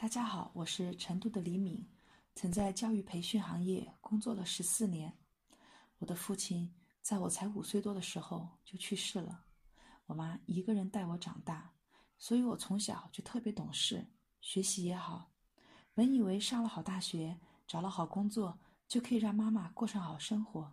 [0.00, 1.86] 大家好，我是成都的李敏，
[2.34, 5.14] 曾在教育培训行业工作了十四年。
[5.98, 9.44] 我的父亲在我才五岁多的时候就去世了，
[10.06, 11.70] 我妈一个人带我长大，
[12.16, 14.02] 所以我从小就特别懂事，
[14.40, 15.30] 学习也好。
[15.92, 18.58] 本以为上了好大学，找了好工作，
[18.88, 20.72] 就可以让妈妈过上好生活。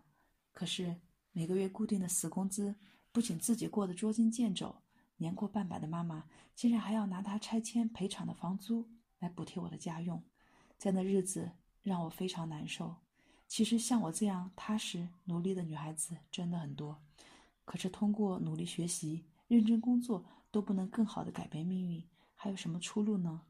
[0.53, 1.01] 可是
[1.33, 2.73] 每个月固定的死工资，
[3.11, 4.73] 不仅自己过得捉襟见肘，
[5.17, 6.23] 年过半百的妈妈
[6.55, 8.89] 竟然还要拿她拆迁赔偿的房租。
[9.19, 10.23] 来补贴我的家用，
[10.77, 11.51] 这样的日子
[11.81, 12.95] 让我非常难受。
[13.47, 17.01] 其实像我这样踏实努力的女孩子真的很多，
[17.63, 23.43] 可是通过努力学习、认真工作都不能更好的改变命运，还有什么出路呢？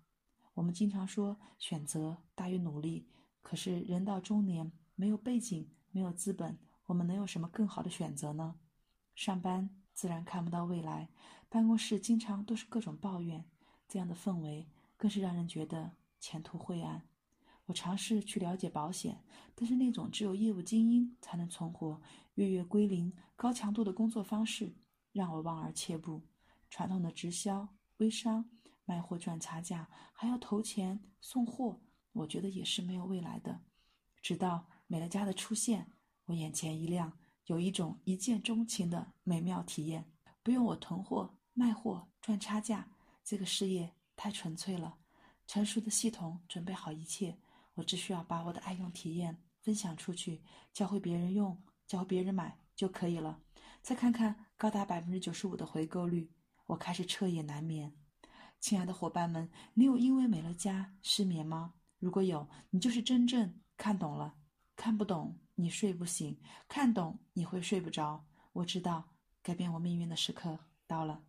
[0.53, 3.07] 我们经常说选择大于努力，
[3.41, 8.55] 可是人到中年没有背景、没有资本，我们能有什么更好的选择呢？
[9.15, 11.09] 上班自然看不到未来，
[11.49, 13.45] 办公室经常都是各种抱怨，
[13.87, 14.67] 这样的氛围。
[14.97, 17.07] 更是让人觉得前途晦暗。
[17.67, 22.01] 我尝试去了解保险，但是那种只有业务精英才能存活、
[22.35, 24.73] 月月归零、高强度的工作方式，
[25.11, 26.21] 让我望而却步。
[26.69, 28.49] 传统的直销、微商、
[28.85, 31.81] 卖货赚差价，还要投钱送货，
[32.13, 33.61] 我觉得也是没有未来的。
[34.21, 35.91] 直到美乐家的出现，
[36.25, 40.09] 我眼前一亮，有一种一见钟情的美妙体验。
[40.41, 42.89] 不用我囤货、卖货赚差价，
[43.25, 43.93] 这个事业。
[44.17, 44.97] 太纯粹了，
[45.45, 47.37] 成熟的系统准备好一切，
[47.75, 50.41] 我只需要把我的爱用体验分享出去，
[50.73, 53.39] 教会别人用，教会别人买就可以了。
[53.81, 56.29] 再看看高达百分之九十五的回购率，
[56.65, 57.95] 我开始彻夜难眠。
[58.59, 61.75] 亲爱的伙伴们，你有因为美乐家失眠吗？
[61.99, 64.35] 如果有，你就是真正看懂了。
[64.75, 66.35] 看不懂，你睡不醒；
[66.67, 68.25] 看懂，你会睡不着。
[68.53, 71.26] 我知道，改变我命运的时刻到了。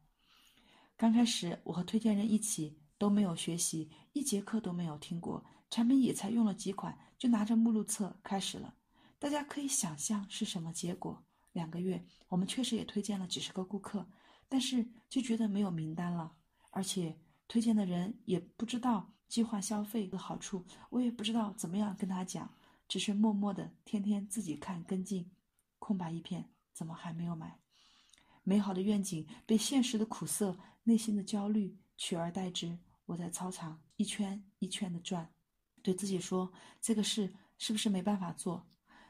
[0.98, 8.74] 刚开始，我和推荐人一起都没有学习，一节课都没有听过，产品也才用了几款，就拿着目录册开始了。
[9.16, 11.24] 大家可以想象是什么结果。
[11.52, 14.05] 两个月，我们确实也推荐了几十个顾客，
[14.48, 16.33] 但是就觉得没有名单了，
[16.73, 22.52] 而且推荐的人也不知道计划消费的好处，我也不知道怎么样跟他讲，
[22.89, 25.30] 只是默默的天天自己看跟进，
[25.78, 27.56] 空白一片，怎么还没有买？
[28.42, 32.78] 美好的愿景被现实的苦涩、内心的焦虑取而代之。
[33.04, 35.30] 我在操场一圈一圈的转，
[35.82, 36.50] 对自己说
[36.80, 38.66] ：“这个事是不是没办法做？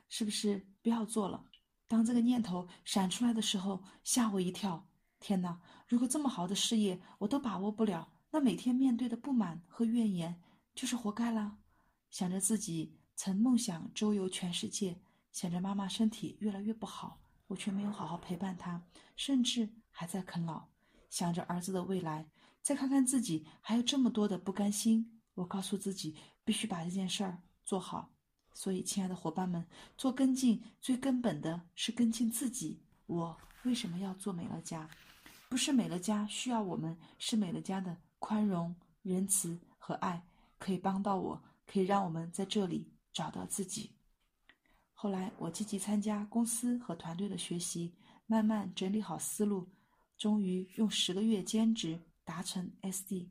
[0.09, 1.45] 是不是不要做了？”
[1.87, 4.89] 当这个念头闪出来的时候，吓我一跳。
[5.21, 5.61] 天哪！
[5.87, 10.43] 如果这么好的事业我都把握不了，那每天面对的不满和怨言
[10.75, 11.59] 就是活该了。
[12.11, 15.01] 想着自己曾梦想周游全世界，
[15.31, 17.21] 想着妈妈身体越来越不好。
[17.47, 18.85] 我却没有好好陪伴她，
[19.17, 20.69] 甚至还在啃老，
[21.11, 22.29] 想着儿子的未来，
[22.63, 25.21] 再看看自己还有这么多的不甘心。
[25.35, 28.11] 我告诉自己必须把这件事儿做好。
[28.53, 29.65] 所以，亲爱的伙伴们，
[29.97, 32.81] 做跟进最根本的是跟进自己。
[33.07, 34.89] 我为什么要做美乐家？
[35.49, 40.27] 不是美乐家需要我们，是美乐家的宽容、仁慈和爱
[40.59, 43.93] 可以帮到我，可以让我们在这里找到自己。
[44.93, 47.95] 后来，我积极参加公司和团队的学习，
[48.27, 49.69] 慢慢整理好思路，
[50.19, 53.29] 终于用十个月兼职达成 SD。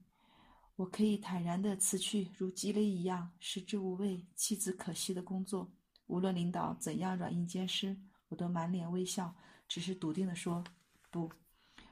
[0.78, 5.70] 我可以坦然地辞去如鸡肋一样食之无味、弃之可惜的工作。
[6.08, 7.96] 无论领导怎样软硬兼施，
[8.30, 9.36] 我都满脸微笑，
[9.68, 10.64] 只是笃定地说
[11.12, 11.30] ：“不。”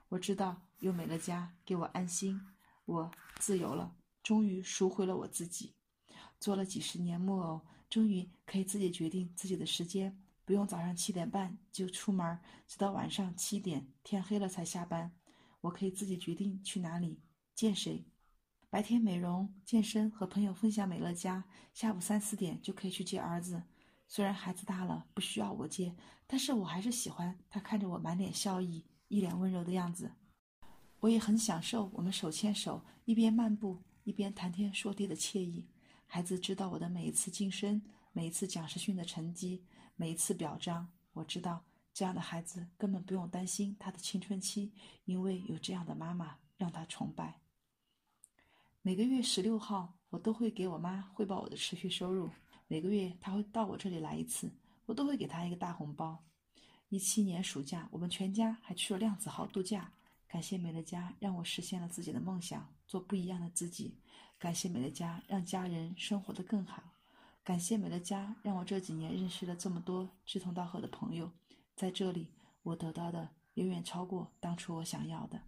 [0.09, 2.39] 我知道有美乐家给我安心，
[2.85, 5.73] 我自由了，终于赎回了我自己。
[6.39, 7.61] 做了几十年木偶。
[7.87, 15.11] 终于可以自己决定自己的时间，不用早上七点半就出门，直到晚上七点天黑了才下班。
[15.61, 17.19] 我可以自己决定去哪里
[17.55, 18.05] 见谁，
[18.69, 23.63] 白天美容健身和朋友分享美乐家，下午三四点就可以去接儿子。
[24.07, 25.95] 虽然孩子大了不需要我接，
[26.27, 30.11] 但是我还是喜欢他看着我满脸笑意、一脸温柔的样子。
[30.99, 35.67] 我也很享受我们手牵手一边漫步一边谈天说地的惬意。
[36.05, 37.81] 孩子知道我的每一次晋升，
[38.11, 39.65] 每一次讲师训的成绩，
[39.95, 40.87] 每一次表彰。
[41.13, 41.63] 我知道
[41.93, 44.71] 这样的孩子根本不用担心他的青春期，
[45.05, 47.39] 因为有这样的妈妈让他崇拜。
[48.81, 52.29] 每个月十六号，我都会给我妈汇报我的持续收入。
[52.67, 54.51] 每个月她会到我这里来一次，
[54.85, 56.23] 我都会给她一个大红包。
[56.89, 59.91] 一七年暑假，我们全家还去了量子号度假。
[60.27, 63.97] 感谢美乐家让我实现了自己的梦想，做不一样的自己。
[64.37, 66.94] 感谢美乐家，让家人生活得更好。
[67.45, 71.31] 感谢美乐家，让我这几年认识了这么多志同道合的朋友。
[71.75, 72.33] 在这里，
[72.63, 75.39] 我得到的远远超过当初我想要的。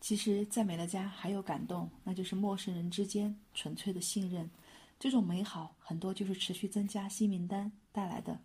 [0.00, 4.48] 其实，在美乐家还有感动，那就是陌生人之间纯粹的信任。
[4.96, 8.40] 这种美好，很多就是持续增加新名单带来的。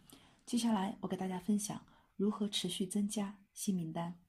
[0.48, 1.80] 接下来，我给大家分享
[2.16, 4.20] 如何持续增加新名单。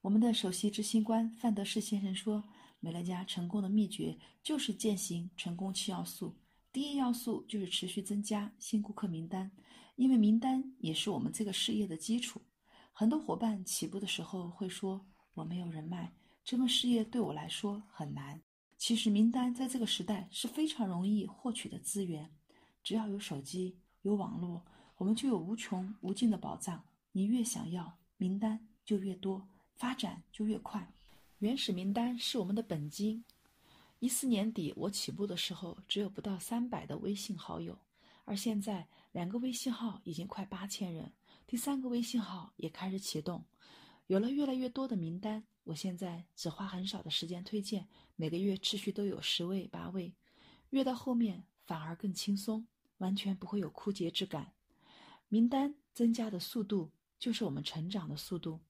[0.00, 2.42] 我们的首席执行官范德士先生说，
[2.80, 6.34] 美乐家成功的秘诀就是践行成功七要素。
[6.70, 9.50] 第一要素就是持续增加新顾客名单，
[9.96, 12.42] 因为名单也是我们这个事业的基础。
[12.92, 16.12] 很多伙伴起步的时候会说：“我没有人脉。”
[16.44, 18.42] 这份事业对我来说很难。
[18.76, 22.30] 其实名单在这个时代是非常容易获取的资源，
[22.82, 24.64] 只要有手机、有网络，
[24.96, 26.84] 我们就有无穷无尽的宝藏。
[27.12, 30.92] 你越想要，名单就越多，发展就越快。
[31.38, 33.24] 原始名单是我们的本金。
[34.00, 37.76] 一四年底我起步的时候，只有不到三百的微信好友，
[38.24, 41.12] 而现在两个微信号已经快八千人，
[41.46, 43.44] 第三个微信号也开始启动，
[44.06, 45.44] 有了越来越多的名单。
[45.64, 50.14] 我现在只花很少的时间推荐，每个月持续都有十位八位，
[50.70, 52.66] 越到后面反而更轻松，
[52.98, 54.52] 完全不会有枯竭之感。
[55.28, 58.60] 名单增加的速度就是我们成长的速度。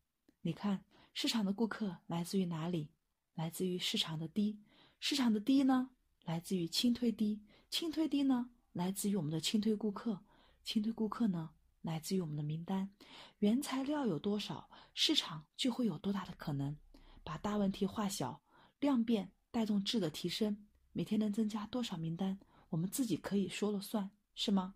[0.40, 2.88] 你看，市场的顾客来自于哪里？
[3.34, 4.58] 来自于市场的低，
[5.00, 5.90] 市场的低呢？
[6.24, 8.50] 来自于轻推低，轻推低呢？
[8.72, 10.24] 来自于我们的轻推顾客，
[10.62, 11.50] 轻推顾客呢？
[11.82, 12.90] 来自于我们的名单。
[13.38, 16.76] 原材料有多少，市场就会有多大的可能。
[17.22, 18.42] 把大问题化小，
[18.80, 20.66] 量变带动质的提升。
[20.92, 22.38] 每天能增加多少名单，
[22.70, 24.74] 我们自己可以说了算，是吗？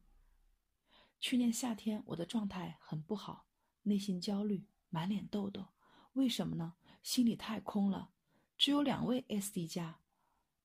[1.19, 3.46] 去年夏天我的状态很不好，
[3.82, 5.66] 内心焦虑，满脸痘痘。
[6.12, 6.74] 为什么呢？
[7.02, 8.10] 心里太空了，
[8.56, 9.98] 只有两位 SD 加，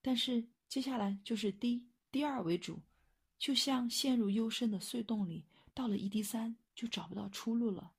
[0.02, 2.80] 但是接下来就是低第二为主，
[3.38, 7.92] 就像陷入幽深的隧洞里，到了 ED 三就找不到出路了。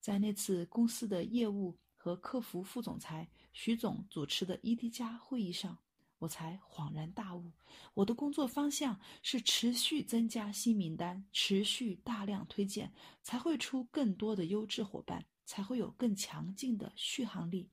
[0.00, 1.76] 在那次公司的业务。
[2.02, 5.76] 和客服副总裁徐总主持的 ED 加会议上，
[6.18, 7.52] 我才恍然大悟，
[7.92, 12.90] 我的工作方向是持续增加新名单，持续大量推荐，
[13.22, 17.68] 才会出更多的优质伙伴，才会有更强劲的续航力。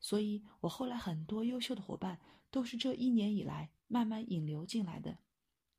[0.00, 2.20] 所以，我后来很多优秀的伙伴
[2.50, 5.18] 都是这一年以来慢慢引流进来的。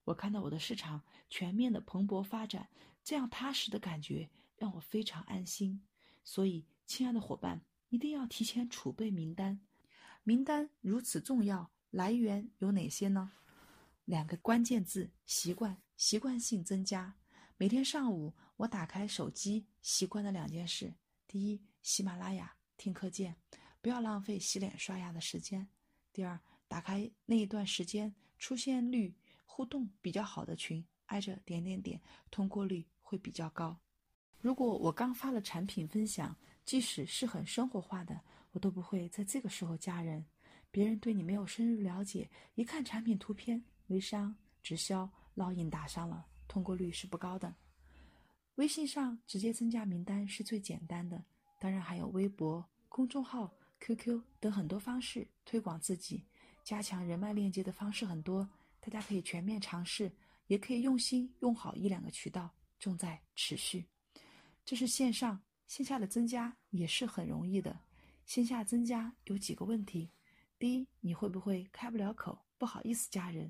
[0.05, 2.69] 我看到我的市场全面的蓬勃发展，
[3.03, 5.85] 这样踏实的感觉让我非常安心。
[6.23, 7.61] 所以，亲爱的伙伴。
[7.89, 9.61] 一定要提前储备名单，
[10.23, 13.31] 名单如此重要，来源有哪些呢？
[14.03, 17.15] 两个关键字：习惯，习惯性增加。
[17.55, 20.93] 每天上午我打开手机，习惯的两件事：
[21.25, 23.37] 第一，喜马拉雅听课件，
[23.79, 25.65] 不要浪费洗脸刷牙的时间；
[26.11, 26.37] 第二，
[26.67, 29.13] 打开那一段时间出现率
[29.45, 33.77] 互动比较好的群，挨着点点点，通过率会比较高。
[34.39, 38.19] 如果我刚发了产品分享，即使是很生活化的，
[38.51, 40.23] 我都不会在这个时候加人。
[40.69, 47.55] 别人对你没有深入了解，一看产品图片，微商、直销、烙印打上了，通过率是不高的。
[48.55, 51.23] 微信上直接增加名单是最简单的，
[51.59, 56.23] 当然还有微博、公众号、QQ 等很多方式推广自己、
[56.67, 58.45] 加强人脉链接的方式很多，
[58.81, 60.11] 大家可以全面尝试，
[60.47, 63.87] 也可以用心用好一两个渠道，重在持续。
[64.65, 65.41] 这是线上。
[65.65, 67.79] 线下的增加也是很容易的，
[68.25, 70.11] 线下增加有几个问题：
[70.59, 73.49] 第一，你会不会开不了口，不好意思加人？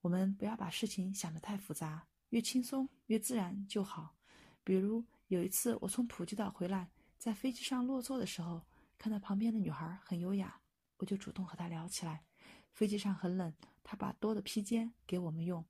[0.00, 4.16] 我们不要把事情想得太复杂，越轻松越自然就好。
[4.64, 8.60] 比如有一次我从普吉岛回来，在飞机上落座的时候，
[8.98, 10.60] 看到旁边的女孩很优雅，
[10.98, 12.24] 我就主动和他聊起来。
[12.72, 15.64] 飞机上很冷，他把多的披肩给我们用。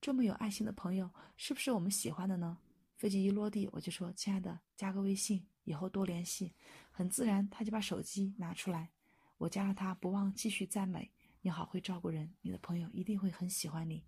[0.00, 2.58] 这么有爱心的朋友，是不是我们喜欢的呢？
[2.96, 6.54] 飞机一落地，我就说：“亲爱的，加个微信，以后多联系。”
[6.90, 8.90] 很自然，他就把手机拿出来，
[9.36, 14.02] 我加了他，不忘继续赞美：“你好会照顾人，你的朋友一定会很喜欢你。”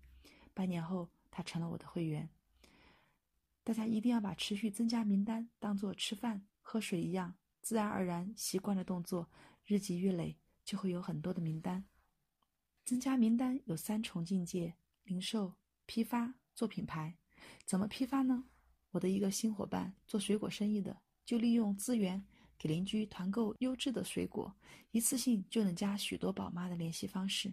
[0.55, 2.27] 半年后，他成了我的会员。
[3.63, 9.29] 大家一定要把持续增加名单当做吃饭喝水一样，自然而然习惯的动作，
[9.65, 10.35] 日积月累
[10.69, 11.83] 就会有很多的名单。
[12.85, 15.55] 增加名单有三重境界：零售、
[15.87, 17.17] 批发、做品牌。
[17.65, 18.43] 怎么批发呢？
[18.91, 20.95] 我的一个新伙伴做水果生意的，
[21.25, 22.23] 就利用资源
[22.55, 24.55] 给邻居团购优质的水果，
[24.91, 27.51] 一次性就能加许多宝妈的联系方式。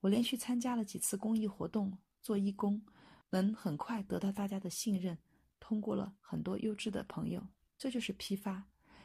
[0.00, 2.80] 我连续参加了几次公益活动，做义工，
[3.28, 5.18] 能很快得到大家的信任，
[5.60, 8.64] 通过了很多优质的朋友，这就是批发。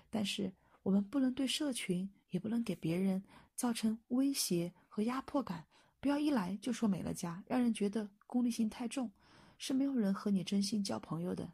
[0.10, 3.22] 但是我们不能对社群，也不能给别人
[3.60, 5.66] 造成威胁和压迫感，
[6.00, 9.12] 不要一来就说美乐家，让人觉得功利性太重，
[9.58, 11.52] 是没有人和你真心交朋友的。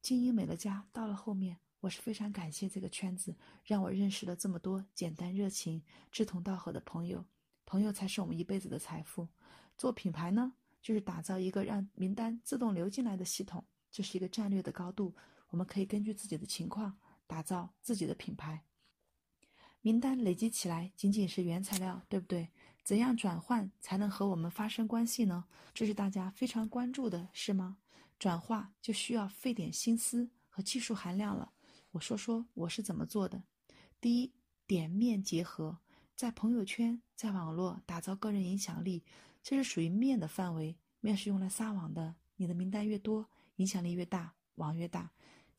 [0.00, 3.34] 经营美乐家到了后面，我是非常感谢这个圈子，
[3.64, 5.82] 让我认识了这么多简单、热情、
[6.12, 7.24] 志同道合的朋友。
[7.66, 9.26] 朋友才是我们一辈子的财富。
[9.76, 15.12] 做品牌呢，就是打造一个让名单自动流进来的系统，这是一个战略的高度。
[15.48, 16.96] 我们可以根据自己的情况
[17.26, 18.62] 打造自己的品牌。
[19.82, 22.48] 名单累积起来仅仅是原材料，对不对？
[22.84, 25.44] 怎样转换才能和我们发生关系呢？
[25.74, 27.76] 这是大家非常关注的，是吗？
[28.18, 31.52] 转化就需要费点心思和技术含量了。
[31.90, 33.42] 我说说我是怎么做的。
[34.00, 34.32] 第一，
[34.66, 35.78] 点面结合，
[36.16, 39.04] 在朋友圈、在网络打造个人影响力，
[39.42, 40.76] 这是属于面的范围。
[41.00, 45.10] 面是用来撒网的，你的名单越多，影响力越大，网越大。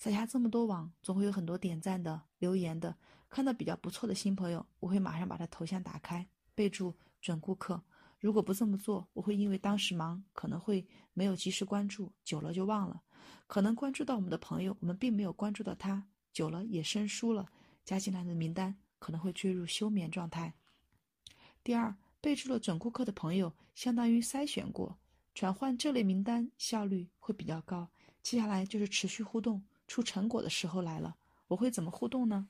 [0.03, 2.93] 撒下这么多网，总会有很多点赞的、留言的。
[3.29, 7.81] 看到比较不错的新朋友，我会马上把他头像打开，备注准顾客。
[8.19, 13.01] 如果不这么做，我会因为当时忙，可能会没有及时关注，久了就忘了。
[13.47, 17.47] 可能关注到我们的朋友，我们并没有关注到他，久了也生疏了，
[17.85, 20.53] 加进来的名单可能会坠入休眠状态。
[21.63, 24.97] 第二，备注了准顾客的朋友，相当于筛选过，
[25.33, 27.89] 转换这类名单效率会比较高。
[28.21, 31.15] 接下来就是持续互动，出成果的时候来了。
[31.47, 32.47] 我会怎么互动呢？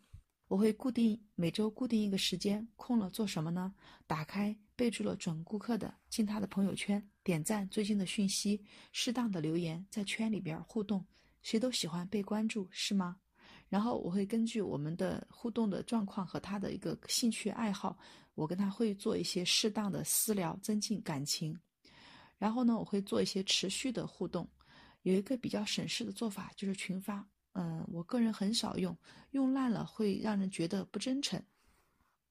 [0.48, 3.74] 我会固定每周固定一个时间，空了做什么呢？
[4.06, 11.04] 打开备注了准顾客的，进他的朋友圈点赞最近的讯息，适当的留言，在圈里边互动。
[11.42, 13.18] 谁都喜欢被关注，是吗？
[13.68, 17.98] 然后我会根据我们的互动的状况和他的一个兴趣爱好，
[18.36, 21.58] 我跟他会做一些适当的私聊，增进感情。
[22.38, 24.48] 然后呢，我会做一些持续的互动。
[25.04, 27.26] 有一个比较省事的做法，就是群发。
[27.54, 28.98] 嗯，我个人很少用，
[29.32, 31.42] 用烂了会让人觉得不真诚。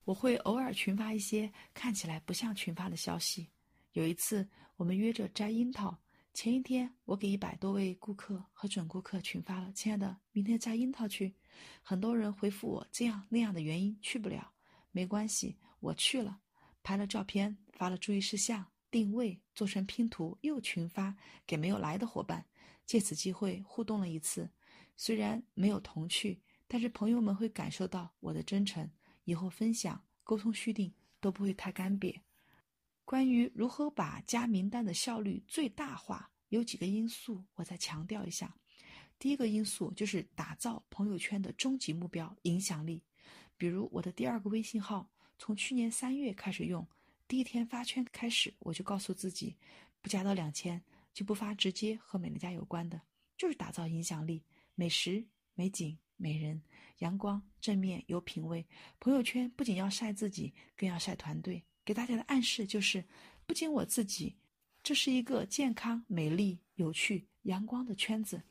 [0.03, 3.49] 我会偶尔群发一些看起来不像群发的消息。
[3.93, 5.97] 有一次，我们约着摘樱桃，
[6.33, 11.33] 前一天我给一百多位顾客和准顾客群发了：“亲爱的，明天摘樱桃去。”
[11.81, 14.51] 很多人回复我这样那样的原因去不了，
[14.91, 16.39] 没关系，我去了，
[16.81, 21.15] 拍了照片，发了注意事项、定位，做成拼图，又群发
[21.45, 22.43] 给没有来的伙伴，
[22.85, 24.49] 借此机会互动了一次。
[24.95, 28.89] 虽然没有同趣，但是朋友们会感受到我的真诚，
[29.23, 32.19] 以后分享、沟通续订都不会太干瘪。
[33.05, 38.55] 关于如何把加名单的效率最大化，有几个因素，我再强调一下。
[39.19, 43.01] 第一个因素就是打造朋友圈的终极目标——影响力。
[43.57, 46.85] 比如我的第二个微信号，从去年三月开始用，
[47.27, 49.55] 第一天发圈开始，我就告诉自己，
[50.01, 50.81] 不加到两千
[51.13, 53.01] 就不发直接和美乐家有关的，
[53.37, 54.43] 就是打造影响力。
[54.75, 56.61] 美食、美景、美人、
[56.99, 58.65] 阳光、正面、有品位。
[58.99, 61.63] 朋友圈不仅要晒自己，更要晒团队。
[61.85, 63.05] 给大家的暗示就是，
[63.45, 64.35] 不仅我自己，
[64.81, 68.41] 这是一个健康、美丽、有趣、阳光的圈子。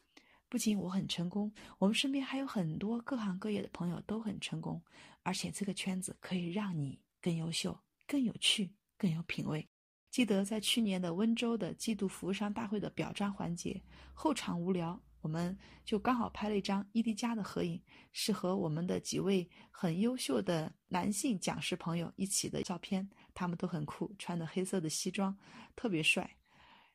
[0.49, 4.81] 不仅我很成功，我们身边还有很多各行各业的朋友都很成功。
[5.23, 7.76] 而且这个圈子可以让你更优秀、
[8.07, 9.66] 更有趣、更有品位。
[10.12, 15.00] 记得在去年的温州的季度服务商大会的表彰环节，后场无聊。
[15.23, 25.35] 我们就刚好拍了一张 ED+ 的合影，是和我们的几位很优秀的男性讲师朋友一起的照片，他们都很酷，穿的黑色的西装，
[25.75, 26.37] 特别帅。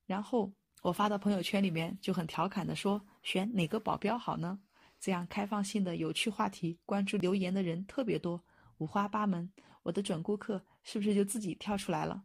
[0.05, 4.59] 然后我发到朋友圈里面，就很调侃的说：“选哪个保镖好呢？”
[5.01, 8.43] 这样开放性的有趣话题，关注留言的人特别多，
[8.77, 9.51] 五花八门。
[9.81, 12.23] 我的准顾客是不是就自己跳出来了？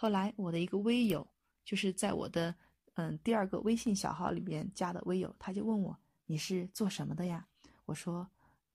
[0.00, 1.28] 后来我的一个微友，
[1.62, 2.54] 就是在我的。
[2.94, 7.46] 嗯，第二个微信小号里面加的微友，他就问我，你是做什么的呀？
[7.84, 8.26] 我说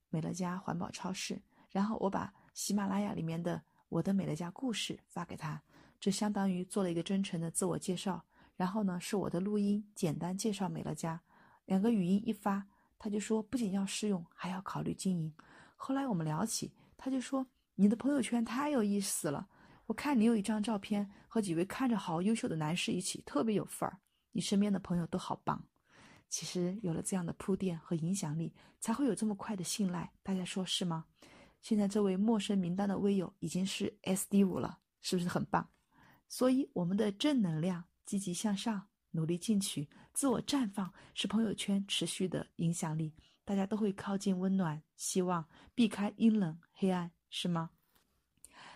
[0.10, 1.42] 美乐家环保超市。
[1.72, 5.60] 然后我把喜马拉雅里面的我的美乐家故事发给他，
[6.00, 8.24] 这相当于做了一个真诚的自我介绍。
[8.56, 11.20] 然后呢，是我的录音，简单介绍美乐家。
[11.66, 12.68] 两个语音一发，
[13.00, 15.34] 他就说不仅要试用，还要考虑经营。
[15.76, 19.48] 后来我们聊起，他就说你的朋友圈太有意思了，
[19.88, 24.00] 我看你有一张照片和几位看着好优秀的男士一起，特别有范儿。
[24.32, 25.64] 你身边的朋友都好棒，
[26.28, 30.12] 其实有了这样的铺垫和影响力，才会有这么快的信赖。
[30.24, 31.06] 大家说是吗？
[31.62, 35.70] 现在这位陌生名单的微友已经是 SD 五了，是不是很棒？
[36.28, 43.14] 所以我们的正能量、积极向上、努力进取、自我绽放，是朋友圈持续的影响力。
[43.44, 47.70] 大家都会靠近温暖、希望，避开阴冷、黑暗，是吗？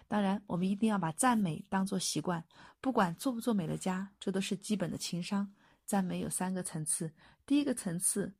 [0.09, 2.43] 当然，我们一定要把赞美当作习惯，
[2.81, 5.53] 不管做不做美乐家，这都是基本的情商。
[5.85, 7.13] 赞美有三个层次，
[7.45, 8.33] 第一个层次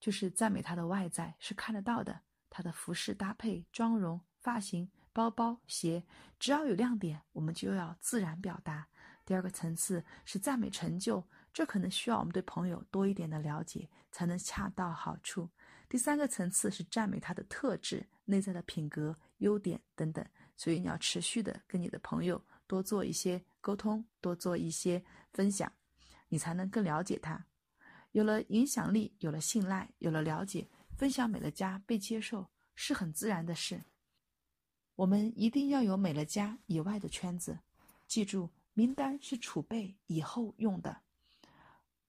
[0.00, 6.02] 就是赞美他的外在，是看得到的，他的服饰搭配、妆容、发型、包包、鞋，
[6.38, 8.88] 只要有亮点，我们就要自然表达。
[9.26, 11.22] 第二个层次是赞美成就，
[11.52, 15.50] 这可能需要我们对朋友多一点的了解，才能恰到好处。
[15.86, 20.24] 第三个层次是赞美他的特质、内在的品格、优点等等。
[20.60, 25.02] 所以你要持续的跟你的朋友多做一些沟通，多做一些
[25.32, 25.72] 分享，
[26.28, 27.42] 你才能更了解他。
[28.12, 33.82] 有了影响力，有了信赖，有了了解，分享美乐家被接受是很自然的事。
[34.96, 37.58] 我们一定要有美乐家以外的圈子，
[38.06, 40.94] 记住，名单是储备以后用的。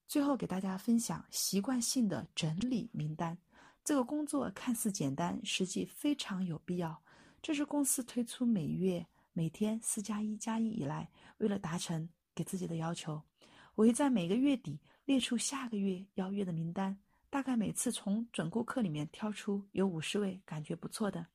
[0.09, 3.37] 最后给大家分享习惯性的整理名单，
[3.81, 7.01] 这个工作看似简单，实际非常有必要。
[7.41, 13.21] 这是公司推出每月、每天四加一加一以来，为了达成给自己的要求，
[13.75, 21.25] 我会在每个月底列出下个月邀约的名单，大概每次从准顾客里面挑出有五十位感觉不错的。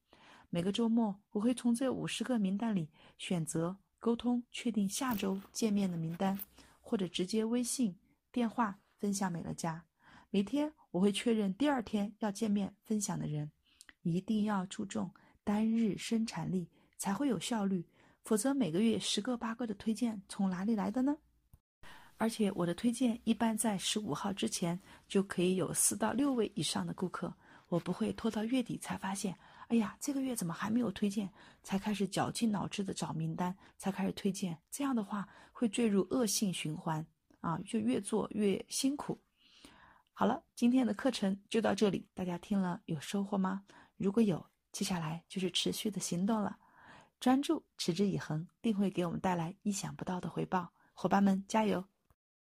[0.49, 6.39] 每个周末，我会从这五十个名单里选择沟通，确定下周见面的名单，
[6.81, 7.99] 或者直接微信。
[8.31, 9.85] 电话分享美乐家，
[10.31, 13.51] 每天我会确认第二天要见面分享的人，
[14.03, 15.11] 一定要注重
[15.47, 17.87] 单日生产力才会有效率，
[18.25, 21.17] 否则每个月十个八个的推荐从哪里来的呢？
[22.17, 24.77] 而且我的推荐一般在十五号之前
[25.07, 27.33] 就可以有四到六位以上的顾客，
[27.69, 29.39] 我不会拖到月底才发现，
[29.69, 31.31] 哎呀，这个月怎么还没有推荐，
[31.63, 37.07] 才开始绞尽脑汁的找名单，才开始推荐，这样的话会坠入恶性循环。
[37.43, 39.17] 啊，就越做越辛苦。
[40.13, 43.63] 好了，今天的课程就到这里，大家听了有收获吗？
[43.97, 44.45] 如果有，
[44.77, 46.59] 接下来就是持续的行动了。
[47.19, 50.71] 专注，持之以恒，定会给我们带来意想不到的回报。
[50.93, 51.83] 伙伴们，加油！